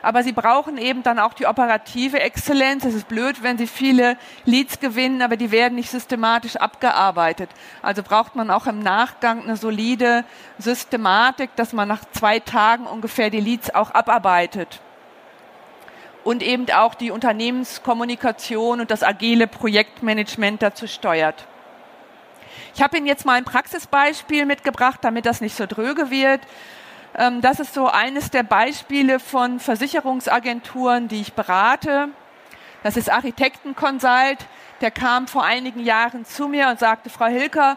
[0.02, 2.84] Aber sie brauchen eben dann auch die operative Exzellenz.
[2.84, 7.50] Es ist blöd, wenn sie viele Leads gewinnen, aber die werden nicht systematisch abgearbeitet.
[7.82, 10.24] Also braucht man auch im Nachgang eine solide
[10.58, 14.80] Systematik, dass man nach zwei Tagen ungefähr die Leads auch abarbeitet
[16.24, 21.46] und eben auch die Unternehmenskommunikation und das agile Projektmanagement dazu steuert.
[22.74, 26.40] Ich habe Ihnen jetzt mal ein Praxisbeispiel mitgebracht, damit das nicht so dröge wird.
[27.16, 32.08] Ähm, das ist so eines der Beispiele von Versicherungsagenturen, die ich berate.
[32.82, 34.38] Das ist Architektenconsult.
[34.80, 37.76] Der kam vor einigen Jahren zu mir und sagte, Frau Hilker,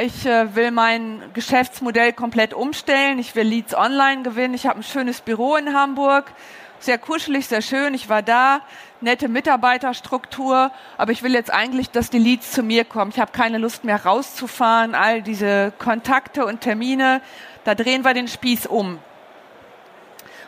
[0.00, 3.18] ich äh, will mein Geschäftsmodell komplett umstellen.
[3.18, 4.54] Ich will Leads online gewinnen.
[4.54, 6.32] Ich habe ein schönes Büro in Hamburg
[6.80, 7.94] sehr kuschelig, sehr schön.
[7.94, 8.62] Ich war da,
[9.00, 13.10] nette Mitarbeiterstruktur, aber ich will jetzt eigentlich, dass die Leads zu mir kommen.
[13.14, 17.20] Ich habe keine Lust mehr rauszufahren, all diese Kontakte und Termine.
[17.64, 18.98] Da drehen wir den Spieß um.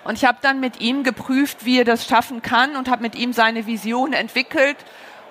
[0.05, 3.15] Und ich habe dann mit ihm geprüft, wie er das schaffen kann und habe mit
[3.15, 4.77] ihm seine Vision entwickelt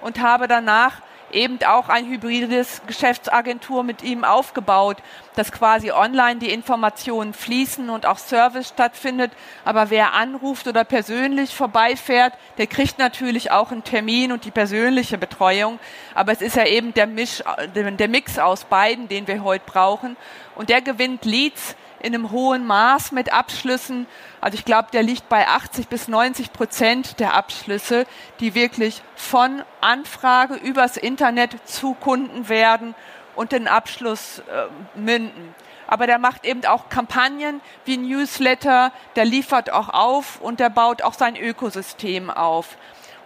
[0.02, 1.02] und habe danach
[1.34, 4.98] eben auch ein hybrides Geschäftsagentur mit ihm aufgebaut,
[5.36, 9.32] dass quasi online die Informationen fließen und auch Service stattfindet.
[9.65, 15.17] Aber wer anruft oder persönlich vorbeifährt, der kriegt natürlich auch einen Termin und die persönliche
[15.17, 15.80] Betreuung.
[16.15, 17.44] Aber es ist ja eben der, Misch,
[17.76, 20.17] der Mix aus beiden, den wir heute brauchen.
[20.56, 24.08] Und der gewinnt Leads in einem hohen Maß mit Abschlüssen.
[24.42, 28.06] Also ich glaube, der liegt bei 80 bis 90 Prozent der Abschlüsse,
[28.40, 32.96] die wirklich von Anfrage übers Internet zu Kunden werden
[33.36, 35.56] und den Abschluss äh, münden.
[35.88, 41.02] Aber der macht eben auch Kampagnen wie Newsletter, der liefert auch auf und der baut
[41.02, 42.78] auch sein Ökosystem auf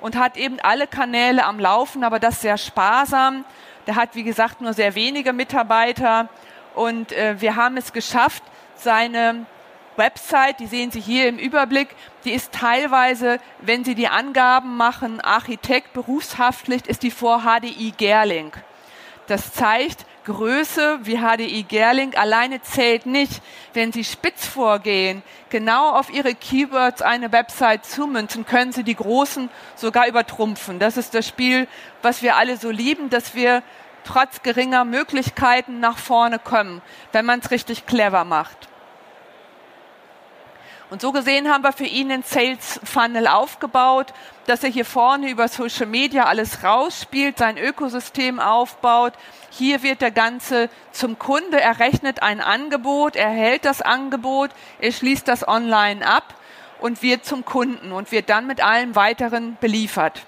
[0.01, 3.45] und hat eben alle Kanäle am Laufen, aber das sehr sparsam.
[3.87, 6.27] Der hat, wie gesagt, nur sehr wenige Mitarbeiter
[6.75, 8.43] und äh, wir haben es geschafft,
[8.75, 9.45] seine
[9.97, 11.89] Website, die sehen Sie hier im Überblick,
[12.25, 18.51] die ist teilweise, wenn Sie die Angaben machen, Architekt, Berufshaftpflicht, ist die vor HDI Gerling.
[19.27, 23.41] Das zeigt, Größe wie HDI Gerling alleine zählt nicht.
[23.73, 29.49] Wenn Sie spitz vorgehen, genau auf Ihre Keywords eine Website zumünzen, können Sie die Großen
[29.75, 30.79] sogar übertrumpfen.
[30.79, 31.67] Das ist das Spiel,
[32.01, 33.63] was wir alle so lieben, dass wir
[34.05, 38.69] trotz geringer Möglichkeiten nach vorne kommen, wenn man es richtig clever macht.
[40.91, 44.13] Und so gesehen haben wir für ihn einen Sales Funnel aufgebaut,
[44.45, 49.13] dass er hier vorne über Social Media alles rausspielt, sein Ökosystem aufbaut.
[49.49, 54.91] Hier wird der Ganze zum Kunde, er rechnet ein Angebot, er hält das Angebot, er
[54.91, 56.35] schließt das online ab
[56.79, 60.21] und wird zum Kunden und wird dann mit allem weiteren beliefert.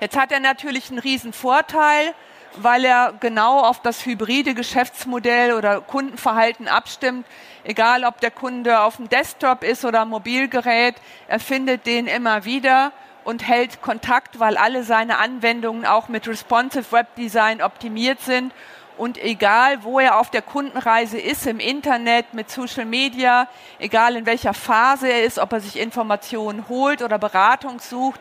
[0.00, 2.14] Jetzt hat er natürlich einen riesen Vorteil,
[2.56, 7.26] weil er genau auf das hybride Geschäftsmodell oder Kundenverhalten abstimmt.
[7.64, 10.94] Egal, ob der Kunde auf dem Desktop ist oder Mobilgerät,
[11.28, 12.92] er findet den immer wieder
[13.24, 18.54] und hält Kontakt, weil alle seine Anwendungen auch mit Responsive Web Design optimiert sind.
[18.96, 24.24] Und egal, wo er auf der Kundenreise ist, im Internet, mit Social Media, egal in
[24.24, 28.20] welcher Phase er ist, ob er sich Informationen holt oder Beratung sucht,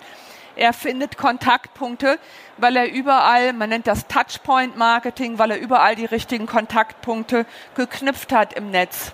[0.55, 2.19] er findet Kontaktpunkte,
[2.57, 8.31] weil er überall, man nennt das Touchpoint Marketing, weil er überall die richtigen Kontaktpunkte geknüpft
[8.31, 9.13] hat im Netz.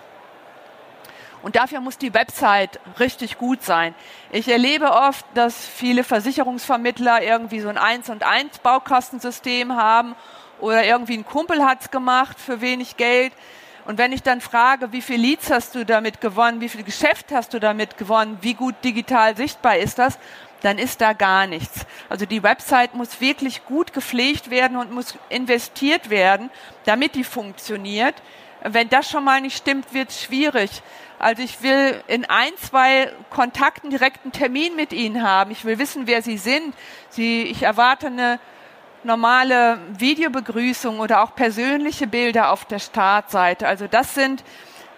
[1.46, 3.94] Und dafür muss die Website richtig gut sein.
[4.32, 10.16] Ich erlebe oft, dass viele Versicherungsvermittler irgendwie so ein Eins und Eins Baukastensystem haben
[10.60, 13.32] oder irgendwie ein Kumpel hat's gemacht für wenig Geld.
[13.86, 17.32] Und wenn ich dann frage, wie viel Leads hast du damit gewonnen, wie viel Geschäft
[17.32, 20.18] hast du damit gewonnen, wie gut digital sichtbar ist das,
[20.66, 21.86] dann ist da gar nichts.
[22.10, 26.50] Also die Website muss wirklich gut gepflegt werden und muss investiert werden,
[26.86, 28.16] damit die funktioniert.
[28.64, 30.82] Wenn das schon mal nicht stimmt, wird es schwierig.
[31.20, 35.52] Also ich will in ein, zwei Kontakten direkt einen Termin mit Ihnen haben.
[35.52, 36.74] Ich will wissen, wer Sie sind.
[37.10, 38.40] Sie, ich erwarte eine
[39.04, 43.68] normale Videobegrüßung oder auch persönliche Bilder auf der Startseite.
[43.68, 44.44] Also das sind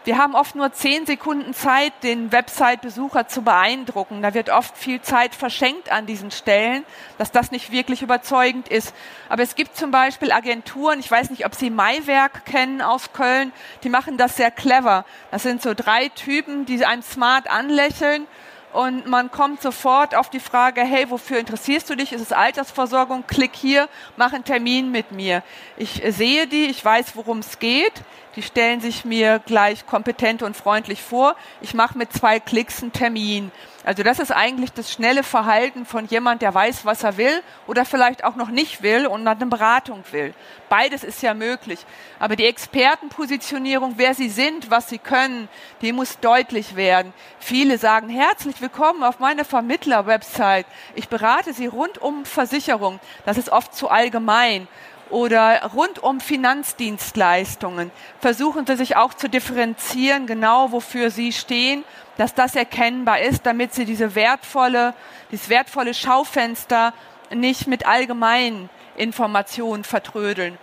[0.08, 4.22] wir haben oft nur zehn Sekunden Zeit, den Website-Besucher zu beeindrucken.
[4.22, 6.86] Da wird oft viel Zeit verschenkt an diesen Stellen,
[7.18, 8.96] dass das nicht wirklich überzeugend ist.
[9.28, 13.52] Aber es gibt zum Beispiel Agenturen, ich weiß nicht, ob Sie Maiwerk kennen aus Köln,
[13.84, 15.04] die machen das sehr clever.
[15.30, 18.28] Das sind so drei Typen, die einem smart anlächeln
[18.74, 22.12] und man kommt sofort auf die Frage, hey, wofür interessierst du dich?
[22.12, 23.24] Ist es Altersversorgung?
[23.26, 25.42] Klick hier, mach einen Termin mit mir.
[25.78, 27.94] Ich sehe die, ich weiß, worum es geht.
[28.36, 31.36] Die stellen sich mir gleich kompetent und freundlich vor.
[31.62, 33.52] Ich mache mit zwei Klicks einen Termin.
[33.88, 37.86] Also das ist eigentlich das schnelle Verhalten von jemand, der weiß, was er will oder
[37.86, 40.34] vielleicht auch noch nicht will und eine Beratung will.
[40.68, 41.80] Beides ist ja möglich.
[42.20, 45.48] Aber die Expertenpositionierung, wer sie sind, was sie können,
[45.80, 47.14] die muss deutlich werden.
[47.40, 50.66] Viele sagen, herzlich willkommen auf meiner Vermittler-Website.
[50.96, 53.00] Ich berate Sie rund um Versicherung.
[53.26, 54.68] Das ist oft zu allgemein
[55.10, 57.92] oder rund um Finanzdienstleistungen.
[58.20, 61.86] Versuchen Sie sich auch zu differenzieren, genau wofür Sie stehen,
[62.18, 64.94] dass das erkennbar ist, damit Sie diese wertvolle,
[65.32, 66.94] dieses wertvolle Schaufenster
[67.34, 70.58] nicht mit allgemeinen Informationen vertrödeln.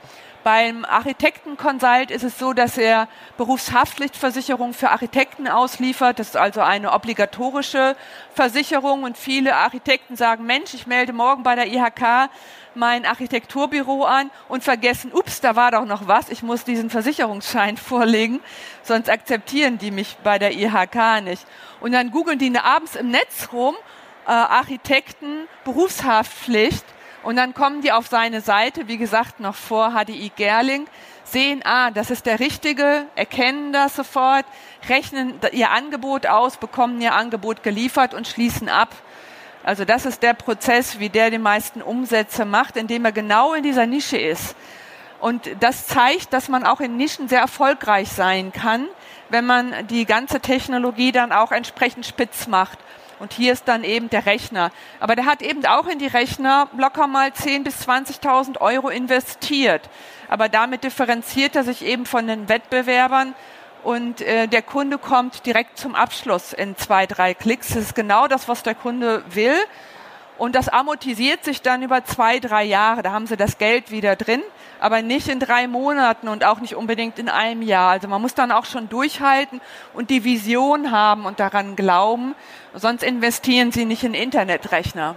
[0.44, 6.18] Beim Architektenconsult ist es so, dass er Berufshaftpflichtversicherung für Architekten ausliefert.
[6.18, 7.96] Das ist also eine obligatorische
[8.34, 9.04] Versicherung.
[9.04, 12.28] Und viele Architekten sagen, Mensch, ich melde morgen bei der IHK
[12.76, 17.76] mein Architekturbüro an und vergessen, ups, da war doch noch was, ich muss diesen Versicherungsschein
[17.78, 18.40] vorlegen,
[18.82, 21.46] sonst akzeptieren die mich bei der IHK nicht.
[21.80, 23.74] Und dann googeln die abends im Netz rum,
[24.26, 26.84] äh, Architekten, Berufshaftpflicht,
[27.24, 30.86] und dann kommen die auf seine Seite, wie gesagt, noch vor HDI Gerling,
[31.24, 34.44] sehen, ah, das ist der Richtige, erkennen das sofort,
[34.90, 38.90] rechnen ihr Angebot aus, bekommen ihr Angebot geliefert und schließen ab.
[39.64, 43.62] Also das ist der Prozess, wie der die meisten Umsätze macht, indem er genau in
[43.62, 44.54] dieser Nische ist.
[45.20, 48.86] Und das zeigt, dass man auch in Nischen sehr erfolgreich sein kann,
[49.30, 52.78] wenn man die ganze Technologie dann auch entsprechend spitz macht.
[53.20, 54.70] Und hier ist dann eben der Rechner.
[55.00, 59.88] Aber der hat eben auch in die Rechner locker mal 10.000 bis 20.000 Euro investiert.
[60.28, 63.34] Aber damit differenziert er sich eben von den Wettbewerbern
[63.84, 67.68] und äh, der Kunde kommt direkt zum Abschluss in zwei, drei Klicks.
[67.68, 69.56] Das ist genau das, was der Kunde will.
[70.36, 73.02] Und das amortisiert sich dann über zwei, drei Jahre.
[73.02, 74.42] Da haben sie das Geld wieder drin,
[74.80, 77.90] aber nicht in drei Monaten und auch nicht unbedingt in einem Jahr.
[77.90, 79.60] Also man muss dann auch schon durchhalten
[79.92, 82.34] und die Vision haben und daran glauben.
[82.72, 85.14] Sonst investieren sie nicht in Internetrechner.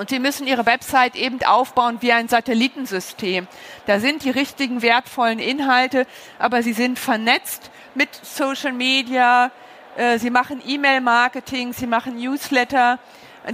[0.00, 3.46] Und Sie müssen Ihre Website eben aufbauen wie ein Satellitensystem.
[3.84, 6.06] Da sind die richtigen wertvollen Inhalte,
[6.38, 9.50] aber sie sind vernetzt mit Social Media.
[9.98, 12.98] Äh, sie machen E-Mail-Marketing, Sie machen Newsletter,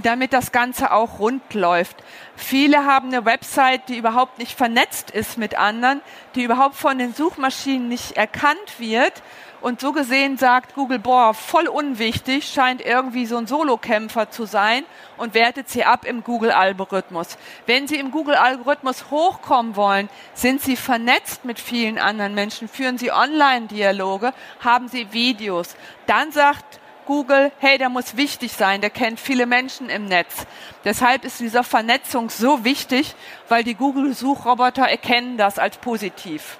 [0.03, 1.97] damit das Ganze auch rund läuft.
[2.37, 5.99] Viele haben eine Website, die überhaupt nicht vernetzt ist mit anderen,
[6.35, 9.21] die überhaupt von den Suchmaschinen nicht erkannt wird
[9.67, 14.85] und so gesehen sagt Google, boah, voll unwichtig, scheint irgendwie so ein Solokämpfer zu sein
[15.17, 17.37] und wertet sie ab im Google-Algorithmus.
[17.65, 23.11] Wenn Sie im Google-Algorithmus hochkommen wollen, sind Sie vernetzt mit vielen anderen Menschen, führen Sie
[23.11, 25.75] Online-Dialoge, haben Sie Videos.
[26.05, 30.47] Dann sagt Google, hey, der muss wichtig sein, der kennt viele Menschen im Netz.
[30.85, 33.15] Deshalb ist diese Vernetzung so wichtig,
[33.49, 36.57] weil die Google-Suchroboter erkennen das als positiv.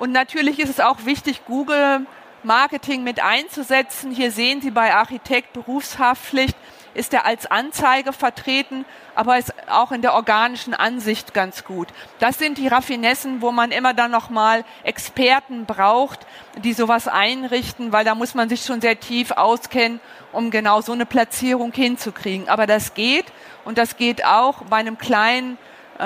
[0.00, 2.06] Und natürlich ist es auch wichtig, Google
[2.42, 4.10] Marketing mit einzusetzen.
[4.10, 6.56] Hier sehen Sie bei Architekt Berufshaftpflicht
[6.94, 8.84] ist er als Anzeige vertreten,
[9.14, 11.88] aber ist auch in der organischen Ansicht ganz gut.
[12.18, 16.26] Das sind die Raffinessen, wo man immer dann nochmal Experten braucht,
[16.64, 20.00] die sowas einrichten, weil da muss man sich schon sehr tief auskennen,
[20.32, 22.48] um genau so eine Platzierung hinzukriegen.
[22.48, 23.26] Aber das geht
[23.64, 25.58] und das geht auch bei einem kleinen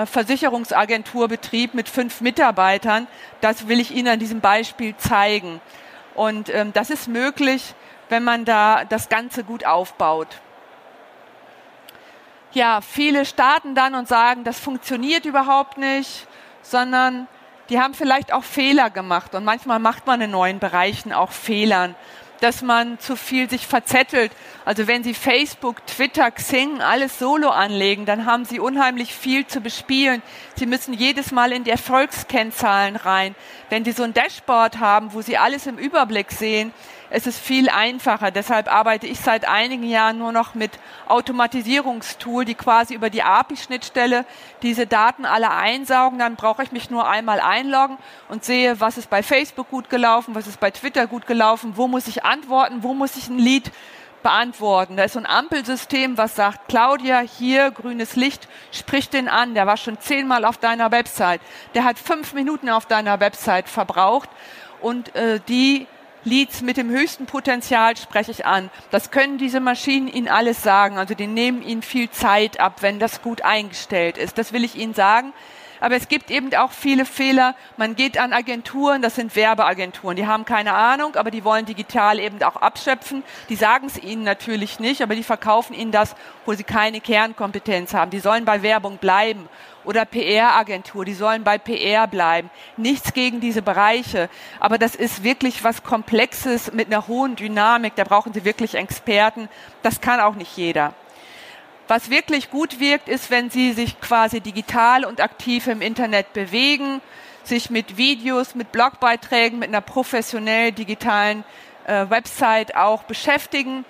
[0.07, 3.07] Versicherungsagenturbetrieb mit fünf Mitarbeitern.
[3.41, 5.61] Das will ich Ihnen an diesem Beispiel zeigen.
[6.15, 7.75] Und ähm, das ist möglich,
[8.09, 10.29] wenn man da das Ganze gut aufbaut.
[12.53, 16.29] Ja, viele starten dann und sagen, das funktioniert überhaupt nicht,
[16.63, 17.27] sondern
[17.69, 19.35] die haben vielleicht auch Fehler gemacht.
[19.35, 21.95] Und manchmal macht man in neuen Bereichen auch Fehlern
[22.41, 24.33] dass man zu viel sich verzettelt.
[24.65, 29.61] Also wenn Sie Facebook, Twitter, Xing alles solo anlegen, dann haben Sie unheimlich viel zu
[29.61, 30.23] bespielen.
[30.57, 33.35] Sie müssen jedes Mal in die Erfolgskennzahlen rein.
[33.71, 36.73] Wenn Sie so ein Dashboard haben, wo Sie alles im Überblick sehen,
[37.15, 38.33] es ist viel einfacher.
[38.33, 40.73] Deshalb arbeite ich seit einigen Jahren nur noch mit
[41.07, 44.27] Automatisierungstool, die quasi über die API-Schnittstelle
[44.63, 46.19] diese Daten alle einsaugen.
[46.19, 47.99] Dann brauche ich mich nur einmal einloggen
[48.29, 51.87] und sehe, was ist bei Facebook gut gelaufen, was ist bei Twitter gut gelaufen, wo
[51.87, 53.71] muss ich antworten, wo muss ich ein Lied
[54.25, 54.97] beantworten.
[54.97, 59.55] Da ist so ein Ampelsystem, was sagt, Claudia, hier grünes Licht, sprich den an.
[59.55, 61.41] Der war schon zehnmal auf deiner Website.
[61.77, 64.29] Der hat fünf Minuten auf deiner Website verbraucht
[64.81, 65.87] und äh, die
[66.25, 68.71] Leads mit dem höchsten Potenzial spreche ich an.
[68.91, 70.97] Das können diese Maschinen Ihnen alles sagen.
[70.97, 74.39] Also die nehmen Ihnen viel Zeit ab, wenn das gut eingestellt ist.
[74.39, 75.35] Das will ich Ihnen sagen.
[75.81, 77.55] Aber es gibt eben auch viele Fehler.
[77.77, 82.19] Man geht an Agenturen, das sind Werbeagenturen, die haben keine Ahnung, aber die wollen digital
[82.21, 83.23] eben auch abschöpfen.
[83.51, 86.17] Die sagen es ihnen natürlich nicht, aber die verkaufen ihnen das,
[86.47, 88.11] wo sie keine Kernkompetenz haben.
[88.11, 89.47] Die sollen bei Werbung bleiben
[89.85, 92.51] oder PR-Agentur, die sollen bei PR bleiben.
[92.77, 94.29] Nichts gegen diese Bereiche,
[94.61, 97.95] aber das ist wirklich was Komplexes mit einer hohen Dynamik.
[97.97, 99.49] Da brauchen Sie wirklich Experten.
[99.83, 100.95] Das kann auch nicht jeder.
[101.87, 107.03] Was wirklich gut wirkt, ist, wenn Sie sich quasi digital und aktiv im Internet bewegen,
[107.43, 111.45] sich mit Videos, mit Blogbeiträgen, mit einer professionell digitalen
[111.87, 113.85] äh, Website auch beschäftigen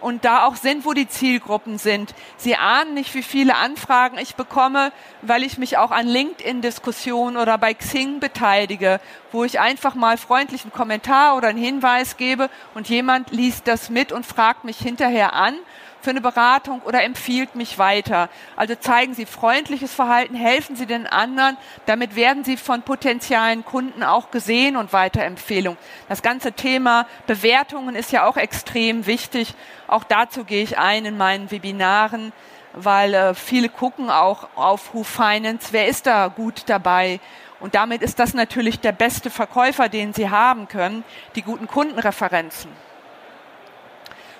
[0.00, 2.14] und da auch sind, wo die Zielgruppen sind.
[2.36, 4.92] Sie ahnen nicht, wie viele Anfragen ich bekomme,
[5.22, 9.00] weil ich mich auch an LinkedIn-Diskussionen oder bei Xing beteilige,
[9.32, 14.12] wo ich einfach mal freundlichen Kommentar oder einen Hinweis gebe und jemand liest das mit
[14.12, 15.54] und fragt mich hinterher an
[16.00, 18.28] für eine Beratung oder empfiehlt mich weiter.
[18.56, 24.02] Also zeigen Sie freundliches Verhalten, helfen Sie den anderen, damit werden Sie von potenziellen Kunden
[24.02, 25.76] auch gesehen und Weiterempfehlung.
[26.08, 29.54] Das ganze Thema Bewertungen ist ja auch extrem wichtig.
[29.86, 32.32] Auch dazu gehe ich ein in meinen Webinaren,
[32.74, 37.20] weil äh, viele gucken auch auf Who Finance, wer ist da gut dabei?
[37.60, 41.02] Und damit ist das natürlich der beste Verkäufer, den Sie haben können,
[41.34, 42.70] die guten Kundenreferenzen.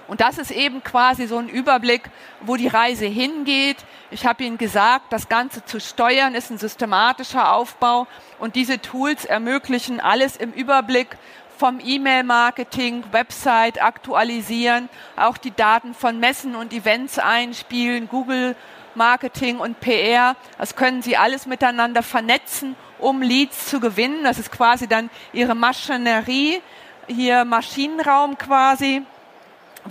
[0.09, 3.77] Und das ist eben quasi so ein Überblick, wo die Reise hingeht.
[4.11, 8.07] Ich habe Ihnen gesagt, das Ganze zu steuern ist ein systematischer Aufbau
[8.39, 11.19] und diese Tools ermöglichen alles im Überblick
[11.59, 18.57] vom E-Mail-Marketing, Website aktualisieren, auch die Daten von Messen und Events einspielen, Google
[18.95, 20.37] Marketing und PR.
[20.57, 24.25] Das können Sie alles miteinander vernetzen, um Leads zu gewinnen.
[24.25, 26.63] Das ist quasi dann Ihre Maschinerie,
[27.09, 29.03] hier Maschinenraum quasi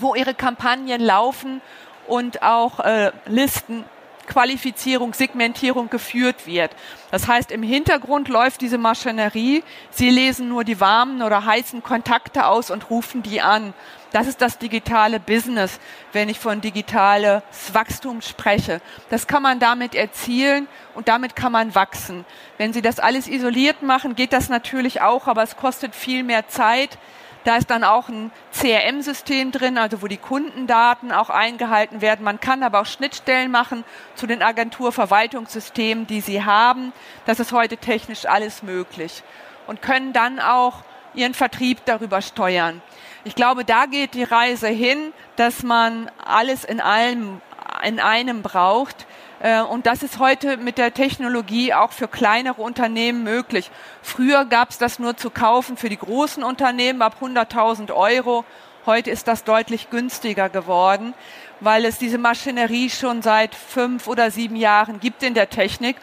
[0.02, 1.62] wo ihre Kampagnen laufen
[2.08, 3.86] und auch äh, Listen,
[4.28, 6.72] Qualifizierung, Segmentierung geführt wird.
[7.12, 9.64] Das heißt, im Hintergrund läuft diese Maschinerie.
[9.90, 13.74] Sie lesen nur die warmen oder heißen Kontakte aus und rufen die an.
[14.12, 15.80] Das ist das digitale Business,
[16.14, 17.42] wenn ich von digitales
[17.74, 18.82] Wachstum spreche.
[19.10, 22.26] Das kann man damit erzielen und damit kann man wachsen.
[22.58, 26.48] Wenn Sie das alles isoliert machen, geht das natürlich auch, aber es kostet viel mehr
[26.48, 26.98] Zeit.
[27.48, 32.26] Da ist dann auch ein CRM-System drin, also wo die Kundendaten auch eingehalten werden.
[32.26, 33.86] Man kann aber auch Schnittstellen machen
[34.16, 36.92] zu den Agenturverwaltungssystemen, die Sie haben.
[37.26, 39.24] Das ist heute technisch alles möglich.
[39.66, 40.84] Und können dann auch
[41.14, 42.82] Ihren Vertrieb darüber steuern.
[43.24, 47.40] Ich glaube, da geht die Reise hin, dass man alles in allem,
[47.82, 49.08] in einem braucht.
[49.40, 53.72] Äh, und das ist heute mit der Technologie auch für kleinere Unternehmen möglich.
[54.02, 58.46] Früher gab es das nur zu kaufen für die großen Unternehmen ab 100.000 Euro.
[58.86, 61.14] Heute ist das deutlich günstiger geworden,
[61.60, 65.98] weil es diese Maschinerie schon seit fünf oder sieben Jahren gibt in der Technik.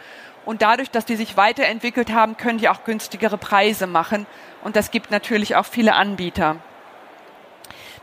[0.44, 4.26] Und dadurch, dass die sich weiterentwickelt haben, können die auch günstigere Preise machen.
[4.62, 6.56] Und das gibt natürlich auch viele Anbieter.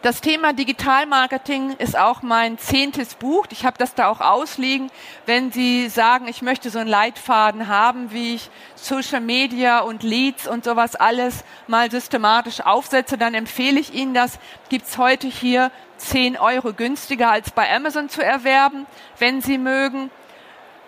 [0.02, 3.46] Das Thema Digitalmarketing ist auch mein zehntes Buch.
[3.52, 4.90] Ich habe das da auch ausliegen.
[5.28, 10.48] Wenn Sie sagen, ich möchte so einen Leitfaden haben, wie ich Social Media und Leads
[10.48, 14.40] und sowas alles mal systematisch aufsetze, dann empfehle ich Ihnen das.
[14.70, 18.88] Gibt's heute hier zehn Euro günstiger als bei Amazon zu erwerben,
[19.20, 20.10] wenn Sie mögen.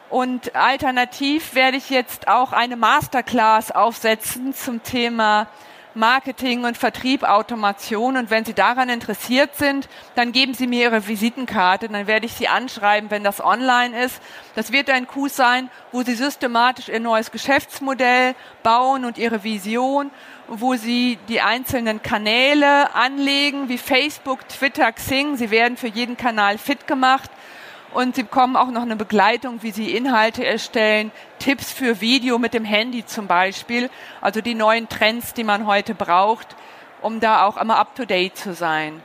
[0.10, 5.48] Und alternativ werde ich jetzt auch eine Masterclass aufsetzen zum Thema
[5.96, 8.18] Marketing und Vertrieb, Automation.
[8.18, 11.90] Und wenn Sie daran interessiert sind, dann geben Sie mir Ihre Visitenkarte.
[11.90, 14.22] Dann werde ich Sie anschreiben, wenn das online ist.
[14.56, 20.12] Das wird ein Kurs sein, wo Sie systematisch Ihr neues Geschäftsmodell bauen und Ihre Vision,
[20.48, 25.38] wo Sie die einzelnen Kanäle anlegen, wie Facebook, Twitter, Xing.
[25.38, 27.30] Sie werden für jeden Kanal fit gemacht
[27.94, 32.54] und sie bekommen auch noch eine Begleitung, wie sie Inhalte erstellen, Tipps für Video mit
[32.54, 33.90] dem Handy zum Beispiel,
[34.22, 36.56] also die neuen Trends, die man heute braucht,
[37.02, 39.02] um da auch immer up-to-date zu sein.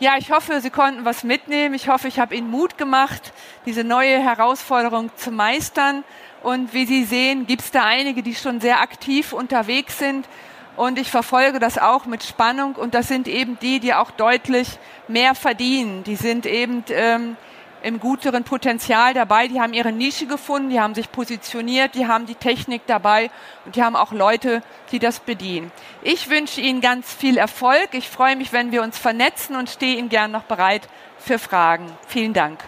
[0.00, 1.74] Ja, ich hoffe, Sie konnten was mitnehmen.
[1.74, 3.32] Ich hoffe, ich habe Ihnen Mut gemacht,
[3.66, 6.04] diese neue Herausforderung zu meistern.
[6.44, 10.28] Und wie Sie sehen, gibt es da einige, die schon sehr aktiv unterwegs sind.
[10.76, 12.76] Und ich verfolge das auch mit Spannung.
[12.76, 16.04] Und das sind eben die, die auch deutlich mehr verdienen.
[16.04, 17.36] Die sind eben ähm,
[17.82, 19.48] im guteren Potenzial dabei.
[19.48, 23.30] Die haben ihre Nische gefunden, die haben sich positioniert, die haben die Technik dabei
[23.64, 24.62] und die haben auch Leute,
[24.92, 25.70] die das bedienen.
[26.02, 27.88] Ich wünsche Ihnen ganz viel Erfolg.
[27.92, 31.86] Ich freue mich, wenn wir uns vernetzen und stehe Ihnen gern noch bereit für Fragen.
[32.06, 32.58] Vielen Dank.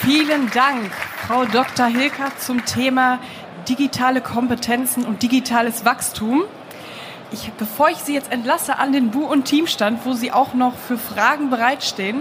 [0.00, 0.92] Vielen Dank,
[1.26, 1.86] Frau Dr.
[1.86, 3.20] Hilker, zum Thema
[3.68, 6.44] digitale Kompetenzen und digitales Wachstum.
[7.34, 10.76] Ich, bevor ich Sie jetzt entlasse an den Bu- und Teamstand, wo Sie auch noch
[10.76, 12.20] für Fragen bereitstehen,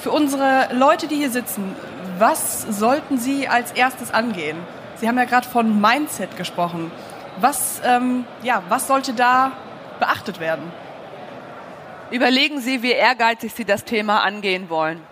[0.00, 1.74] für unsere Leute, die hier sitzen,
[2.16, 4.58] Was sollten Sie als erstes angehen?
[4.94, 6.92] Sie haben ja gerade von Mindset gesprochen.
[7.40, 9.50] Was, ähm, ja, was sollte da
[9.98, 10.70] beachtet werden?
[12.12, 15.02] Überlegen Sie, wie ehrgeizig Sie das Thema angehen wollen.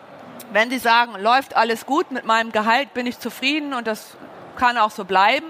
[0.53, 4.16] Wenn Sie sagen, läuft alles gut, mit meinem Gehalt bin ich zufrieden und das
[4.57, 5.47] kann auch so bleiben,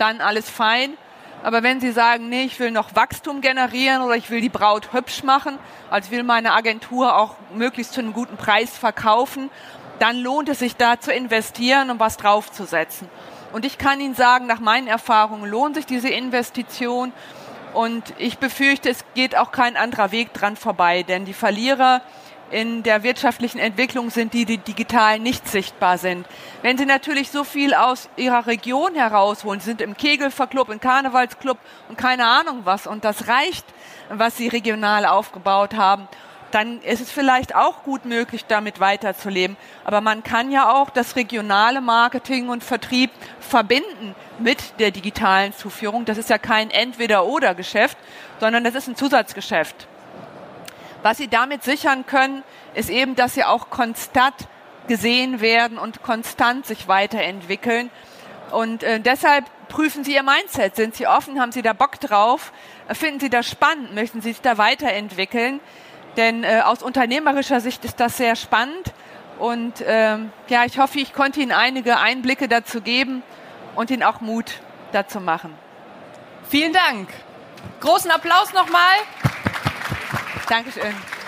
[0.00, 0.94] dann alles fein.
[1.42, 4.92] Aber wenn Sie sagen, nee, ich will noch Wachstum generieren oder ich will die Braut
[4.92, 5.58] hübsch machen,
[5.90, 9.50] also will meine Agentur auch möglichst zu einem guten Preis verkaufen,
[9.98, 13.08] dann lohnt es sich da zu investieren und was draufzusetzen.
[13.52, 17.12] Und ich kann Ihnen sagen, nach meinen Erfahrungen lohnt sich diese Investition.
[17.74, 22.02] Und ich befürchte, es geht auch kein anderer Weg dran vorbei, denn die Verlierer
[22.52, 26.26] in der wirtschaftlichen Entwicklung sind die, die digital nicht sichtbar sind.
[26.60, 31.96] Wenn sie natürlich so viel aus ihrer Region herausholen, sind im Kegelverclub, im Karnevalsclub und
[31.96, 33.64] keine Ahnung was, und das reicht,
[34.10, 36.06] was sie regional aufgebaut haben,
[36.50, 39.56] dann ist es vielleicht auch gut möglich, damit weiterzuleben.
[39.84, 46.04] Aber man kann ja auch das regionale Marketing und Vertrieb verbinden mit der digitalen Zuführung.
[46.04, 47.96] Das ist ja kein Entweder-oder-Geschäft,
[48.38, 49.88] sondern das ist ein Zusatzgeschäft.
[51.02, 52.42] Was Sie damit sichern können,
[52.74, 54.34] ist eben, dass Sie auch konstant
[54.88, 57.90] gesehen werden und konstant sich weiterentwickeln.
[58.50, 60.76] Und äh, deshalb prüfen Sie Ihr Mindset.
[60.76, 61.40] Sind Sie offen?
[61.40, 62.52] Haben Sie da Bock drauf?
[62.92, 63.94] Finden Sie das spannend?
[63.94, 65.60] Möchten Sie sich da weiterentwickeln?
[66.16, 68.92] Denn äh, aus unternehmerischer Sicht ist das sehr spannend.
[69.38, 73.22] Und ähm, ja, ich hoffe, ich konnte Ihnen einige Einblicke dazu geben
[73.74, 74.60] und Ihnen auch Mut
[74.92, 75.54] dazu machen.
[76.48, 77.08] Vielen Dank.
[77.80, 78.96] Großen Applaus nochmal.
[80.52, 81.21] Dankeschön.